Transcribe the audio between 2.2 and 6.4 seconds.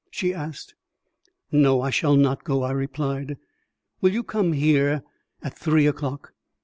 go," I replied. "Will you come here at three o'clock?"